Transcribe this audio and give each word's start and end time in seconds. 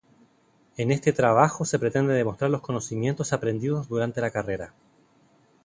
En 0.77 0.89
este 0.91 1.13
trabajo 1.13 1.63
se 1.63 1.77
pretende 1.77 2.15
demostrar 2.15 2.49
los 2.49 2.61
conocimientos 2.61 3.33
aprendidos 3.33 3.87
durante 3.87 4.19
la 4.19 4.31
carrera. 4.31 4.73